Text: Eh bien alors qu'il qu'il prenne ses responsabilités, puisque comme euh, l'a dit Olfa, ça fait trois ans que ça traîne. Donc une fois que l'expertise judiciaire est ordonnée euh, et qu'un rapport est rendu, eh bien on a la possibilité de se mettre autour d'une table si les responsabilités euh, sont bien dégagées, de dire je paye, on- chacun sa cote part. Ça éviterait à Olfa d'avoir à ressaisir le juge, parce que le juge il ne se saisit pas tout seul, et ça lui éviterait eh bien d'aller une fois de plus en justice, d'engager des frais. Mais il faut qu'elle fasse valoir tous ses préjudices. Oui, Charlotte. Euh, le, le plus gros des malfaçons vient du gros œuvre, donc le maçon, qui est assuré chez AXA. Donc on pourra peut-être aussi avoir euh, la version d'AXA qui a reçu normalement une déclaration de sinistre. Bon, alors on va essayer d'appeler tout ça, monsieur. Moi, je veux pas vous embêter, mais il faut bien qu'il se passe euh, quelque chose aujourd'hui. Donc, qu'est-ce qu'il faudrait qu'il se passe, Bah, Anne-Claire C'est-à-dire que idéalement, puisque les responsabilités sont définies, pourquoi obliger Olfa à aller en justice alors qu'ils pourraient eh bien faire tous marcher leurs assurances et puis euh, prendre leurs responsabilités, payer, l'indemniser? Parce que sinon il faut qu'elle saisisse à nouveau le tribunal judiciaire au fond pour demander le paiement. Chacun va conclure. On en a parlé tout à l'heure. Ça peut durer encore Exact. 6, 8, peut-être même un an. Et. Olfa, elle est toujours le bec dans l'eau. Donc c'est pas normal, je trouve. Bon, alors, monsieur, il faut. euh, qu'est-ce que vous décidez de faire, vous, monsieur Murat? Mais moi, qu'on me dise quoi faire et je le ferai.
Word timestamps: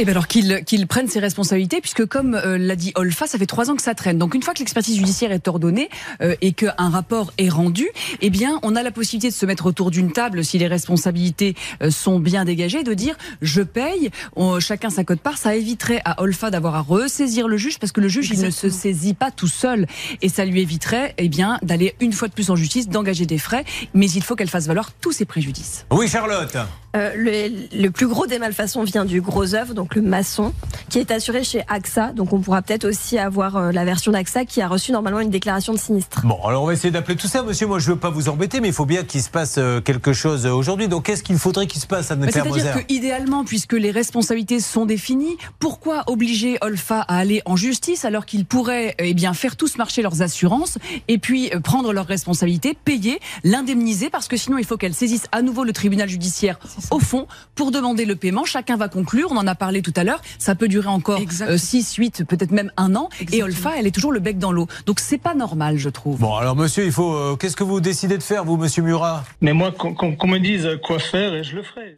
Eh 0.00 0.04
bien 0.04 0.12
alors 0.12 0.28
qu'il 0.28 0.62
qu'il 0.64 0.86
prenne 0.86 1.08
ses 1.08 1.18
responsabilités, 1.18 1.80
puisque 1.80 2.06
comme 2.06 2.34
euh, 2.36 2.56
l'a 2.56 2.76
dit 2.76 2.92
Olfa, 2.94 3.26
ça 3.26 3.36
fait 3.36 3.46
trois 3.46 3.68
ans 3.68 3.74
que 3.74 3.82
ça 3.82 3.94
traîne. 3.96 4.16
Donc 4.16 4.34
une 4.36 4.42
fois 4.44 4.54
que 4.54 4.60
l'expertise 4.60 4.96
judiciaire 4.96 5.32
est 5.32 5.48
ordonnée 5.48 5.88
euh, 6.22 6.36
et 6.40 6.52
qu'un 6.52 6.72
rapport 6.90 7.32
est 7.36 7.48
rendu, 7.48 7.88
eh 8.20 8.30
bien 8.30 8.60
on 8.62 8.76
a 8.76 8.84
la 8.84 8.92
possibilité 8.92 9.28
de 9.28 9.34
se 9.34 9.44
mettre 9.44 9.66
autour 9.66 9.90
d'une 9.90 10.12
table 10.12 10.44
si 10.44 10.56
les 10.58 10.68
responsabilités 10.68 11.56
euh, 11.82 11.90
sont 11.90 12.20
bien 12.20 12.44
dégagées, 12.44 12.84
de 12.84 12.94
dire 12.94 13.16
je 13.42 13.60
paye, 13.60 14.10
on- 14.36 14.60
chacun 14.60 14.90
sa 14.90 15.02
cote 15.02 15.20
part. 15.20 15.36
Ça 15.36 15.56
éviterait 15.56 16.00
à 16.04 16.22
Olfa 16.22 16.50
d'avoir 16.50 16.76
à 16.76 16.80
ressaisir 16.80 17.48
le 17.48 17.56
juge, 17.56 17.80
parce 17.80 17.90
que 17.90 18.00
le 18.00 18.08
juge 18.08 18.30
il 18.30 18.40
ne 18.40 18.50
se 18.50 18.68
saisit 18.70 19.14
pas 19.14 19.32
tout 19.32 19.48
seul, 19.48 19.86
et 20.22 20.28
ça 20.28 20.44
lui 20.44 20.60
éviterait 20.60 21.14
eh 21.18 21.28
bien 21.28 21.58
d'aller 21.62 21.96
une 22.00 22.12
fois 22.12 22.28
de 22.28 22.34
plus 22.34 22.50
en 22.50 22.56
justice, 22.56 22.88
d'engager 22.88 23.26
des 23.26 23.38
frais. 23.38 23.64
Mais 23.94 24.08
il 24.08 24.22
faut 24.22 24.36
qu'elle 24.36 24.48
fasse 24.48 24.68
valoir 24.68 24.92
tous 24.92 25.10
ses 25.10 25.24
préjudices. 25.24 25.86
Oui, 25.90 26.06
Charlotte. 26.08 26.56
Euh, 26.98 27.12
le, 27.14 27.80
le 27.80 27.90
plus 27.90 28.08
gros 28.08 28.26
des 28.26 28.38
malfaçons 28.38 28.82
vient 28.82 29.04
du 29.04 29.20
gros 29.20 29.54
œuvre, 29.54 29.74
donc 29.74 29.94
le 29.94 30.02
maçon, 30.02 30.52
qui 30.88 30.98
est 30.98 31.10
assuré 31.10 31.44
chez 31.44 31.62
AXA. 31.68 32.12
Donc 32.12 32.32
on 32.32 32.40
pourra 32.40 32.62
peut-être 32.62 32.84
aussi 32.84 33.18
avoir 33.18 33.56
euh, 33.56 33.72
la 33.72 33.84
version 33.84 34.12
d'AXA 34.12 34.44
qui 34.44 34.60
a 34.60 34.68
reçu 34.68 34.92
normalement 34.92 35.20
une 35.20 35.30
déclaration 35.30 35.72
de 35.72 35.78
sinistre. 35.78 36.22
Bon, 36.26 36.38
alors 36.44 36.64
on 36.64 36.66
va 36.66 36.72
essayer 36.72 36.90
d'appeler 36.90 37.16
tout 37.16 37.28
ça, 37.28 37.42
monsieur. 37.42 37.66
Moi, 37.66 37.78
je 37.78 37.90
veux 37.90 37.98
pas 37.98 38.10
vous 38.10 38.28
embêter, 38.28 38.60
mais 38.60 38.68
il 38.68 38.74
faut 38.74 38.86
bien 38.86 39.04
qu'il 39.04 39.22
se 39.22 39.30
passe 39.30 39.56
euh, 39.58 39.80
quelque 39.80 40.12
chose 40.12 40.46
aujourd'hui. 40.46 40.88
Donc, 40.88 41.06
qu'est-ce 41.06 41.22
qu'il 41.22 41.38
faudrait 41.38 41.66
qu'il 41.66 41.80
se 41.80 41.86
passe, 41.86 42.08
Bah, 42.08 42.14
Anne-Claire 42.14 42.44
C'est-à-dire 42.44 42.86
que 42.86 42.92
idéalement, 42.92 43.44
puisque 43.44 43.74
les 43.74 43.90
responsabilités 43.90 44.60
sont 44.60 44.86
définies, 44.86 45.36
pourquoi 45.60 46.04
obliger 46.08 46.58
Olfa 46.62 47.00
à 47.02 47.18
aller 47.18 47.42
en 47.44 47.56
justice 47.56 48.04
alors 48.04 48.26
qu'ils 48.26 48.44
pourraient 48.44 48.94
eh 48.98 49.14
bien 49.14 49.34
faire 49.34 49.56
tous 49.56 49.76
marcher 49.78 50.02
leurs 50.02 50.22
assurances 50.22 50.78
et 51.06 51.18
puis 51.18 51.50
euh, 51.54 51.60
prendre 51.60 51.92
leurs 51.92 52.06
responsabilités, 52.06 52.76
payer, 52.84 53.20
l'indemniser? 53.44 54.10
Parce 54.10 54.26
que 54.26 54.36
sinon 54.36 54.58
il 54.58 54.64
faut 54.64 54.76
qu'elle 54.76 54.94
saisisse 54.94 55.26
à 55.32 55.42
nouveau 55.42 55.64
le 55.64 55.72
tribunal 55.72 56.08
judiciaire 56.08 56.58
au 56.90 56.98
fond 57.00 57.26
pour 57.54 57.70
demander 57.70 58.04
le 58.04 58.16
paiement. 58.16 58.44
Chacun 58.44 58.76
va 58.76 58.88
conclure. 58.88 59.28
On 59.30 59.36
en 59.36 59.46
a 59.46 59.54
parlé 59.54 59.82
tout 59.82 59.92
à 59.96 60.04
l'heure. 60.04 60.20
Ça 60.38 60.54
peut 60.54 60.68
durer 60.68 60.88
encore 60.88 61.18
Exact. 61.20 61.56
6, 61.56 61.94
8, 61.96 62.24
peut-être 62.24 62.50
même 62.50 62.72
un 62.76 62.94
an. 62.94 63.08
Et. 63.32 63.42
Olfa, 63.42 63.72
elle 63.78 63.86
est 63.86 63.90
toujours 63.94 64.12
le 64.12 64.20
bec 64.20 64.38
dans 64.38 64.52
l'eau. 64.52 64.66
Donc 64.86 65.00
c'est 65.00 65.18
pas 65.18 65.34
normal, 65.34 65.76
je 65.78 65.88
trouve. 65.88 66.18
Bon, 66.18 66.34
alors, 66.36 66.56
monsieur, 66.56 66.84
il 66.84 66.92
faut. 66.92 67.12
euh, 67.14 67.36
qu'est-ce 67.36 67.56
que 67.56 67.64
vous 67.64 67.80
décidez 67.80 68.18
de 68.18 68.22
faire, 68.22 68.44
vous, 68.44 68.56
monsieur 68.56 68.82
Murat? 68.82 69.24
Mais 69.40 69.52
moi, 69.52 69.72
qu'on 69.72 70.26
me 70.26 70.38
dise 70.38 70.68
quoi 70.84 70.98
faire 70.98 71.34
et 71.34 71.44
je 71.44 71.56
le 71.56 71.62
ferai. 71.62 71.96